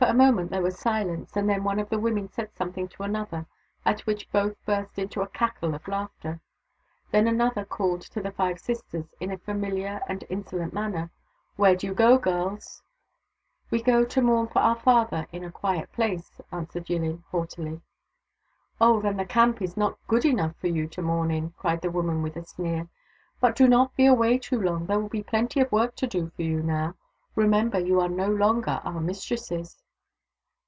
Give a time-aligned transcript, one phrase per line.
[0.00, 3.02] For a moment there was silence, and then one of the women said something to
[3.02, 3.46] another
[3.84, 6.40] at which THE DAUGHTERS OF WONKAWALA 167 both burst into a cackle of laughter.
[7.10, 11.10] Then another called to the five sisters, in a famihar and insolent manner."
[11.56, 12.84] Where do you go, girls?""
[13.72, 17.80] We go to mourn for our father in a quiet place," answered Yillin haughtily."
[18.80, 21.90] Oh— then the camp is not good enough for you to mourn in?" cried the
[21.90, 22.86] woman with a sneer."
[23.40, 26.30] But do not be away too long— there will be plenty of work to do,
[26.36, 26.94] for you, now.
[27.34, 29.82] Remember, you are no longer our mistresses."